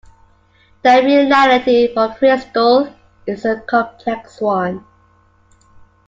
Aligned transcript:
That 0.81 1.01
reality, 1.03 1.85
for 1.93 2.07
Kristol, 2.09 2.91
is 3.27 3.45
a 3.45 3.59
complex 3.67 4.41
one. 4.41 4.83